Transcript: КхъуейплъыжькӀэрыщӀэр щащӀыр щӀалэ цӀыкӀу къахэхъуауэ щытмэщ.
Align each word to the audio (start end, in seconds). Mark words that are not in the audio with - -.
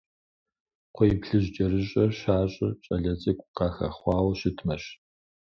КхъуейплъыжькӀэрыщӀэр 0.93 2.09
щащӀыр 2.19 2.71
щӀалэ 2.83 3.13
цӀыкӀу 3.21 3.51
къахэхъуауэ 3.57 4.31
щытмэщ. 4.39 4.83